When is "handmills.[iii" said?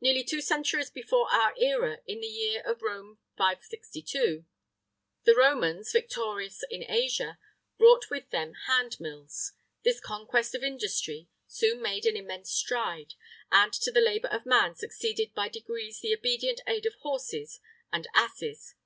8.68-9.54